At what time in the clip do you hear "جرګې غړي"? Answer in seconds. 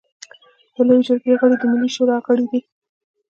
1.07-1.55